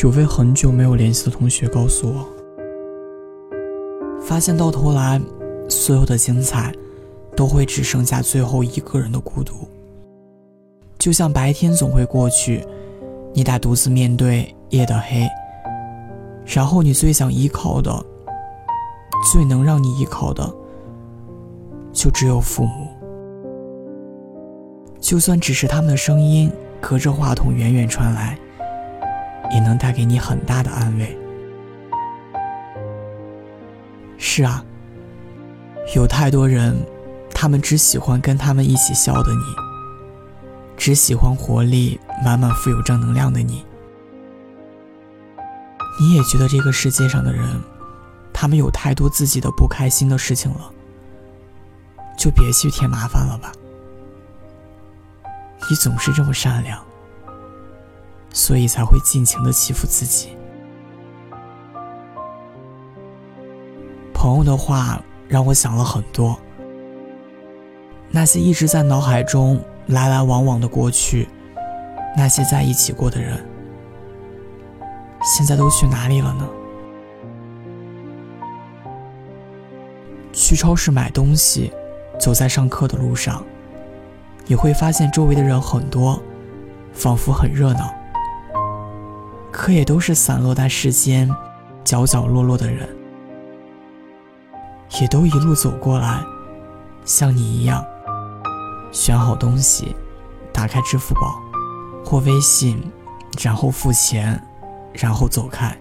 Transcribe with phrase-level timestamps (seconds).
[0.00, 2.26] 有位很久没有联系的同学告诉我，
[4.20, 5.20] 发现到头来，
[5.68, 6.74] 所有的精彩，
[7.36, 9.68] 都会只剩下最后一个人的孤独。
[10.98, 12.66] 就像白天总会过去，
[13.34, 15.28] 你得独自面对夜的黑。
[16.46, 17.92] 然后你最想依靠的，
[19.32, 20.52] 最能让你依靠的，
[21.92, 22.88] 就只有父母。
[24.98, 28.38] 就算只是他们的声音隔着话筒远远传来。
[29.52, 31.16] 也能带给你很大的安慰。
[34.18, 34.64] 是啊，
[35.94, 36.74] 有太多人，
[37.34, 39.44] 他们只喜欢跟他们一起笑的你，
[40.76, 43.64] 只喜欢活力满满、富有正能量的你。
[46.00, 47.60] 你也觉得这个世界上的人，
[48.32, 50.72] 他们有太多自己的不开心的事情了，
[52.16, 53.52] 就别去添麻烦了吧。
[55.68, 56.82] 你总是这么善良。
[58.32, 60.36] 所以才会尽情的欺负自己。
[64.14, 66.38] 朋友的话让我想了很多，
[68.10, 71.28] 那些一直在脑海中来来往往的过去，
[72.16, 73.44] 那些在一起过的人，
[75.22, 76.48] 现在都去哪里了呢？
[80.32, 81.72] 去超市买东西，
[82.18, 83.44] 走在上课的路上，
[84.46, 86.22] 你会发现周围的人很多，
[86.92, 87.92] 仿佛很热闹。
[89.52, 91.30] 可也都是散落在世间
[91.84, 92.88] 角角落落的人，
[95.00, 96.24] 也都一路走过来，
[97.04, 97.84] 像你一样，
[98.90, 99.94] 选好东西，
[100.52, 101.38] 打开支付宝
[102.04, 102.82] 或微信，
[103.40, 104.42] 然后付钱，
[104.94, 105.76] 然后走开。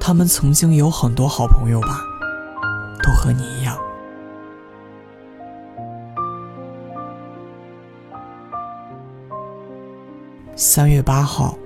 [0.00, 2.00] 他们曾经有很多好朋友吧，
[3.02, 3.76] 都和你一样。
[10.60, 11.56] 三月八号，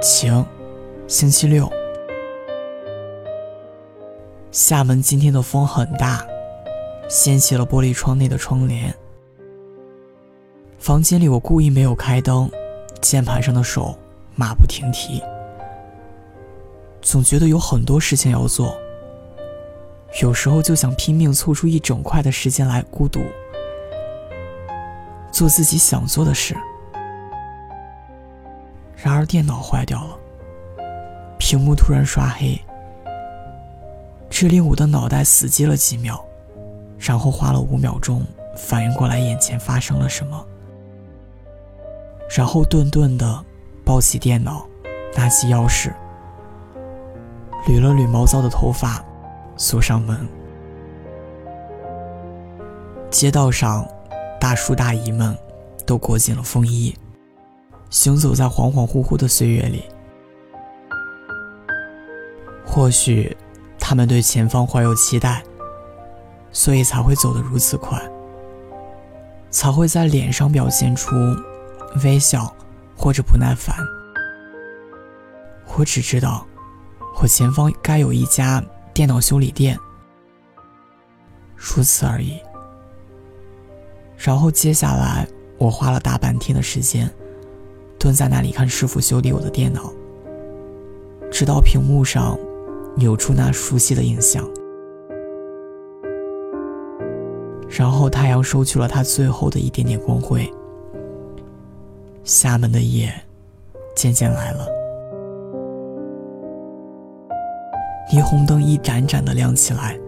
[0.00, 0.46] 晴，
[1.08, 1.68] 星期六。
[4.52, 6.24] 厦门今天的风很大，
[7.08, 8.94] 掀起了玻璃窗内的窗帘。
[10.78, 12.48] 房间里我故意没有开灯，
[13.00, 13.98] 键盘上的手
[14.36, 15.20] 马不停蹄，
[17.02, 18.78] 总觉得有很多事情要做。
[20.22, 23.18] 有时候就想拼命凑出一整块的时间来孤独，
[25.32, 26.56] 做自己想做的事。
[29.02, 30.18] 然而电脑坏掉了，
[31.38, 32.60] 屏幕突然刷黑，
[34.28, 36.22] 这令我的脑袋死机了几秒，
[36.98, 38.22] 然后花了五秒钟
[38.58, 40.46] 反应过来眼前发生了什么，
[42.36, 43.42] 然后顿顿的
[43.86, 44.66] 抱起电脑，
[45.16, 45.90] 拿起钥匙，
[47.66, 49.02] 捋了捋毛躁的头发，
[49.56, 50.28] 锁上门。
[53.10, 53.88] 街道上，
[54.38, 55.34] 大叔大姨们
[55.86, 56.94] 都裹紧了风衣。
[57.90, 59.84] 行走在恍恍惚惚的岁月里，
[62.64, 63.36] 或许
[63.80, 65.42] 他们对前方怀有期待，
[66.52, 68.00] 所以才会走得如此快，
[69.50, 71.10] 才会在脸上表现出
[72.04, 72.54] 微笑
[72.96, 73.76] 或者不耐烦。
[75.76, 76.46] 我只知道，
[77.20, 78.62] 我前方该有一家
[78.94, 79.76] 电脑修理店，
[81.56, 82.38] 如此而已。
[84.16, 85.26] 然后接下来，
[85.58, 87.12] 我花了大半天的时间。
[88.00, 89.92] 蹲在那里看师傅修理我的电脑，
[91.30, 92.36] 直到屏幕上
[92.96, 94.48] 扭出那熟悉的印象，
[97.68, 100.50] 然后太阳收去了它最后的一点点光辉，
[102.24, 103.12] 厦门的夜
[103.94, 104.66] 渐渐来了，
[108.10, 110.00] 霓虹灯一盏盏的亮起来，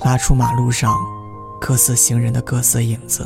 [0.00, 0.92] 拉出马路上
[1.60, 3.24] 各色行人的各色影子。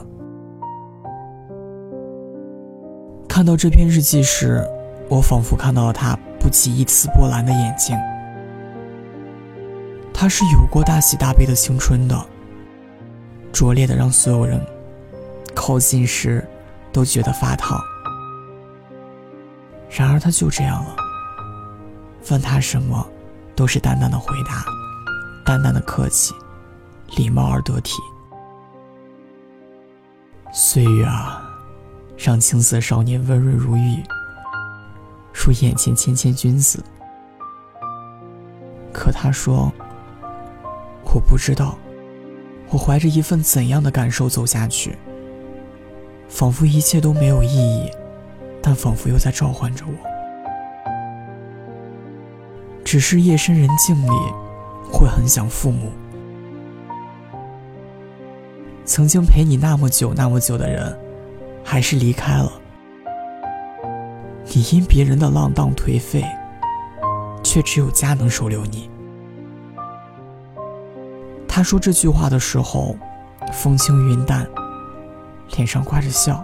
[3.36, 4.66] 看到这篇日记时，
[5.10, 7.94] 我仿佛看到了他不起一丝波澜的眼睛。
[10.10, 12.19] 他是有过大喜大悲的青春的，
[13.52, 14.59] 拙劣的让所有人
[15.54, 16.48] 靠近时
[16.91, 17.78] 都觉得发烫。
[19.91, 20.97] 然而他就这样了，
[22.30, 23.06] 问他什么，
[23.54, 24.65] 都是淡淡的回答，
[25.44, 26.32] 淡淡的客气，
[27.18, 27.98] 礼貌而得体。
[30.54, 31.42] 岁月啊！
[32.16, 34.03] 让青涩少年温润如玉，
[35.33, 36.83] 如眼前谦谦君子。
[38.92, 39.71] 可他说
[41.04, 41.77] ：“我不知道，
[42.71, 44.97] 我怀着一份怎样的感受走下去，
[46.28, 47.91] 仿佛一切都没有意义，
[48.63, 49.92] 但仿佛又在召唤着我。
[52.83, 54.10] 只是夜深人静里，
[54.91, 55.92] 会很想父母，
[58.86, 60.98] 曾经陪你那么久那么久的人。”
[61.68, 62.53] 还是离开了，
[64.45, 66.24] 你因别人的浪荡颓废，
[67.42, 68.89] 却只有家能收留你。
[71.48, 72.97] 他说这句话的时候，
[73.53, 74.47] 风轻云淡，
[75.57, 76.42] 脸上挂着笑。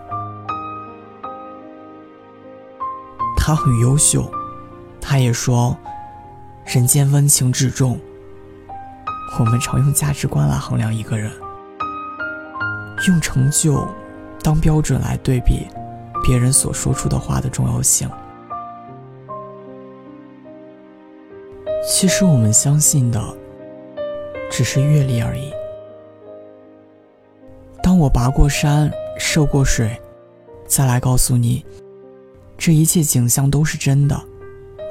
[3.36, 4.28] 他很优秀，
[5.00, 5.76] 他也说，
[6.66, 7.98] 人间温情至重。
[9.38, 11.30] 我们常用价值观来衡量一个人，
[13.06, 13.86] 用成就
[14.42, 15.66] 当标准来对比
[16.22, 18.08] 别人所说出的话的重要性。
[21.86, 23.22] 其实我们相信的。
[24.54, 25.50] 只是阅历而已。
[27.82, 29.98] 当我跋过山，涉过水，
[30.66, 31.64] 再来告诉你，
[32.58, 34.22] 这一切景象都是真的，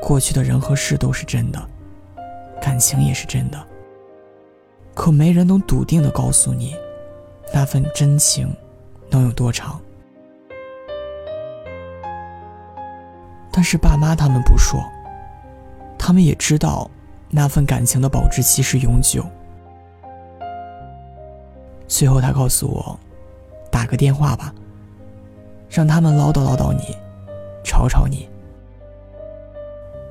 [0.01, 1.63] 过去的人和事都是真的，
[2.59, 3.67] 感情也是真的。
[4.95, 6.75] 可没人能笃定的告诉你，
[7.53, 8.51] 那份真情
[9.11, 9.79] 能有多长。
[13.51, 14.81] 但是爸妈他们不说，
[15.99, 16.89] 他们也知道，
[17.29, 19.23] 那份感情的保质期是永久。
[21.87, 22.97] 最后，他告诉我
[23.69, 24.53] ：“打个电话吧，
[25.69, 26.95] 让他们唠叨唠叨你，
[27.63, 28.29] 吵吵你，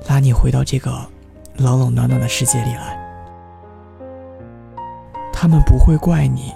[0.07, 0.91] 拉你回到这个
[1.57, 2.97] 冷冷暖暖的世界里来。
[5.33, 6.53] 他们不会怪你，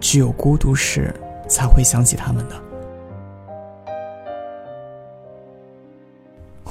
[0.00, 1.14] 只有孤独时
[1.52, 2.56] 才会想起他们的。”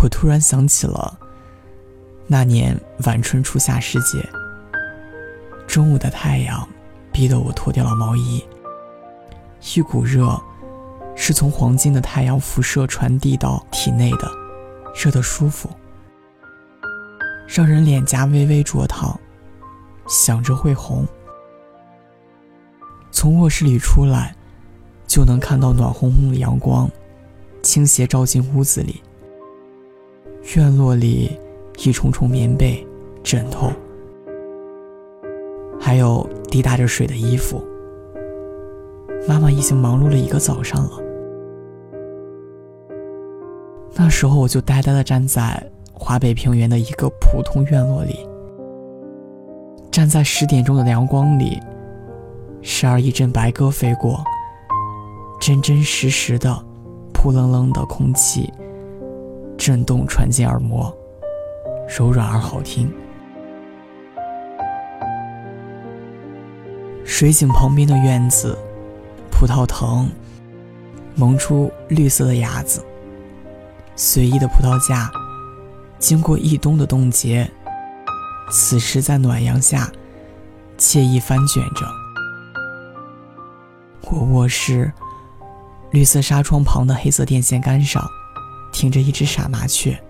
[0.02, 1.16] 我突然想起了
[2.26, 2.76] 那年
[3.06, 4.28] 晚春初夏时节，
[5.68, 6.68] 中午的太阳。
[7.14, 8.42] 逼得我脱掉了毛衣，
[9.76, 10.42] 一股热
[11.14, 14.32] 是从黄金的太阳辐射传递到体内的，
[14.96, 15.70] 热得舒服，
[17.46, 19.20] 让人脸颊微微灼烫，
[20.08, 21.06] 想着会红。
[23.12, 24.34] 从卧室里出来，
[25.12, 26.90] 就能看到暖烘烘的阳光
[27.62, 29.02] 倾斜照进屋子里，
[30.56, 31.38] 院落里
[31.80, 32.88] 一重重棉被、
[33.22, 33.70] 枕头。
[35.78, 37.62] 还有滴答着水的衣服。
[39.28, 40.92] 妈妈已经忙碌了一个早上了。
[43.94, 45.62] 那时候我就呆呆的站在
[45.92, 48.26] 华北平原的一个普通院落里，
[49.92, 51.60] 站在十点钟的阳光里，
[52.62, 54.24] 时而一阵白鸽飞过，
[55.42, 56.64] 真真实实的
[57.12, 58.54] 扑棱棱的空气，
[59.58, 60.96] 震动传进耳膜，
[61.98, 62.94] 柔软而好听。
[67.04, 68.56] 水井旁边的院子，
[69.32, 70.08] 葡萄藤
[71.16, 72.86] 萌出绿色的芽子。
[73.96, 75.10] 随意的葡萄架，
[75.98, 77.50] 经过一冬的冻结，
[78.52, 79.92] 此时在暖阳下
[80.78, 81.88] 惬意翻卷着。
[84.04, 84.92] 我卧室
[85.92, 88.02] 绿色纱窗旁的黑色电线杆上，
[88.72, 90.02] 停着一只傻麻雀，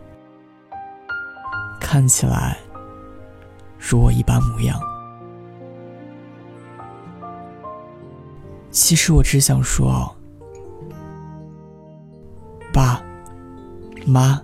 [1.80, 2.56] 看起来
[3.80, 4.80] 如我一般模样。
[8.70, 10.16] 其实我只想说，
[12.72, 13.04] 爸
[14.06, 14.40] 妈，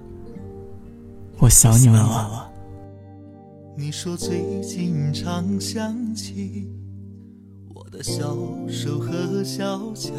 [1.38, 2.52] 我想你们了。
[3.78, 6.68] 你说最近常想起
[7.76, 8.36] 我的小
[8.68, 10.12] 手和小脚，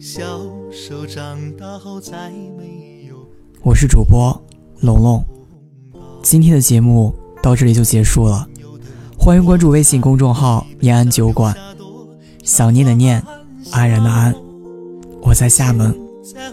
[0.00, 3.16] 小手长大后再没有。
[3.62, 4.38] 我是主播
[4.80, 5.24] 龙龙，
[6.22, 8.48] 今天的节目到这里就结束了，
[9.18, 11.56] 欢迎关注微信公众号“延安酒馆”。
[12.42, 13.22] 想念的念，
[13.70, 14.34] 安然的安，
[15.22, 15.96] 我在厦门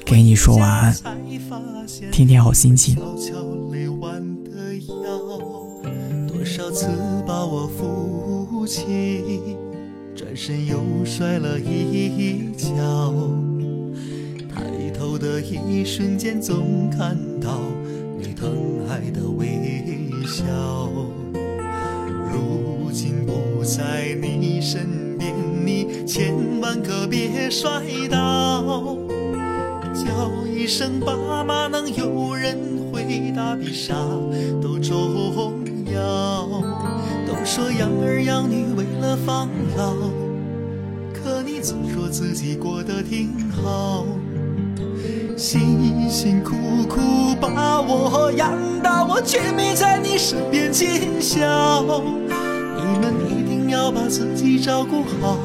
[0.05, 0.95] 给你说晚安，
[2.11, 2.95] 天天好心情。
[6.27, 6.87] 多少次
[7.27, 9.57] 把我扶起，
[10.31, 13.13] 转身又摔了一跤。
[14.47, 17.59] 抬头的一瞬间，总看到
[18.17, 19.45] 你疼爱的微
[20.25, 20.45] 笑。
[22.31, 25.35] 如今不在你身边。
[25.65, 27.69] 你千万可别摔
[28.09, 28.95] 倒，
[29.93, 32.57] 叫一声爸妈，能有人
[32.89, 33.93] 回答比啥
[34.61, 36.47] 都重要。
[37.27, 39.93] 都说养儿养女为的防老，
[41.13, 44.05] 可你总说自己过得挺好，
[45.35, 46.55] 辛辛苦
[46.87, 51.41] 苦把我养大，我却没在你身边尽孝。
[52.77, 55.37] 你们一定要把自己照顾好，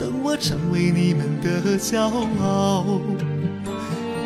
[0.00, 2.00] 等我成为你们的骄
[2.40, 2.82] 傲。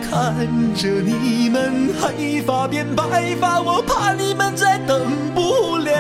[0.00, 5.91] 看着你们黑发变白发，我怕你们再等不了。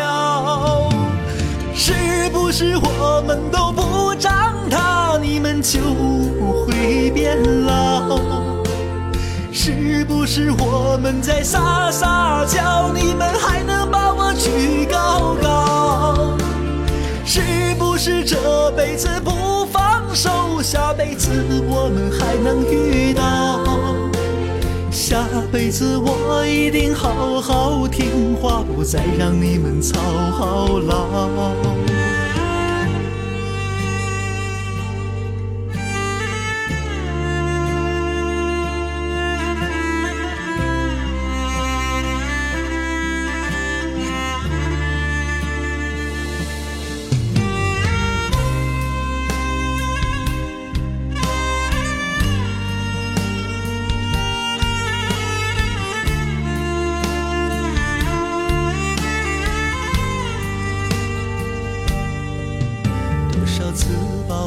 [1.84, 7.36] 是不是我们都不长大，你们就不会变
[7.66, 8.20] 老？
[9.50, 16.36] 是不是我们在撒撒娇，你们还能把我举高高？
[17.24, 17.40] 是
[17.80, 21.30] 不是这辈子不放手，下辈子
[21.66, 23.58] 我们还能遇到？
[25.12, 30.00] 下辈子我一定好好听话，不再让你们操
[30.78, 31.52] 劳。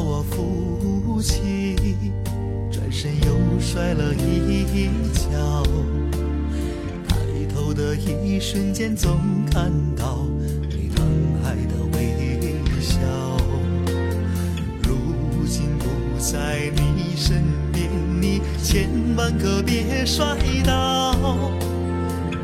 [0.00, 1.74] 我父亲
[2.70, 5.62] 转身又摔了一跤，
[7.08, 7.16] 抬
[7.52, 9.18] 头的一瞬间，总
[9.50, 10.26] 看到
[10.68, 11.06] 你疼
[11.44, 12.98] 爱的微笑。
[14.82, 15.86] 如今不
[16.18, 21.14] 在你身边，你千万可别摔倒。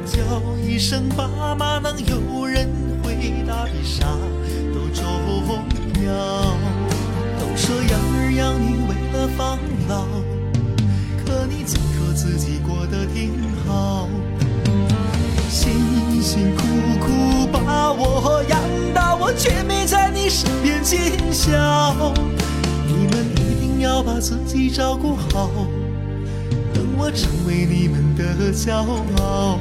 [0.06, 0.20] 叫
[0.66, 2.68] 一声爸妈，能有人
[3.02, 4.06] 回答，比啥
[7.90, 10.06] 养儿养女为了防老。
[11.24, 13.32] 可你总说自己过得挺
[13.66, 14.08] 好，
[15.48, 16.62] 辛辛苦
[17.00, 18.60] 苦把我养
[18.94, 20.98] 大，我却没在你身边尽
[21.32, 22.12] 孝。
[22.86, 25.50] 你们一定要把自己照顾好，
[26.74, 28.74] 等我成为你们的骄
[29.20, 29.58] 傲。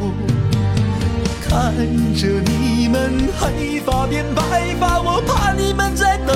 [1.47, 1.75] 看
[2.15, 6.35] 着你们黑发变白发，我怕你们再等。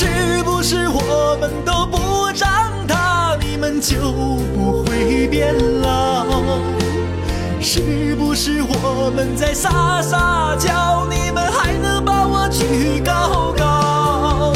[0.00, 2.48] 是不是我们都不长
[2.86, 3.78] 大，你们？
[3.78, 3.96] 就
[4.54, 6.24] 不会变老，
[7.60, 14.54] 是不是我们在撒撒娇，你们还能把我举高高？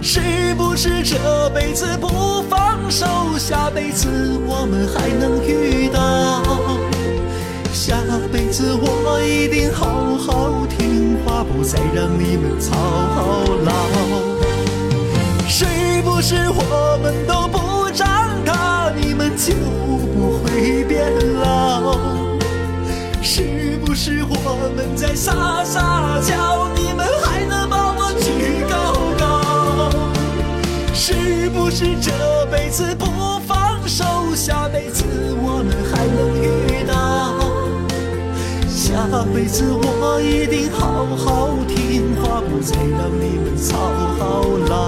[0.00, 3.06] 是不是这辈子不放手，
[3.36, 4.08] 下辈子
[4.46, 6.42] 我们还能遇到？
[7.70, 7.96] 下
[8.32, 12.72] 辈子我一定好好听话，不再让你们操
[13.62, 14.33] 劳。
[16.04, 18.06] 不是我们都不长
[18.44, 19.24] 大，你们？
[19.36, 21.98] 就不会变老，
[23.20, 29.90] 是不是我们在撒撒娇，你们还能把我举高高？
[30.94, 32.12] 是不是这
[32.46, 33.06] 辈子不
[33.40, 34.04] 放手，
[34.36, 35.04] 下辈子
[35.42, 36.94] 我们还能遇到？
[38.68, 43.76] 下辈子我一定好好听话，不再让你们操
[44.68, 44.83] 劳。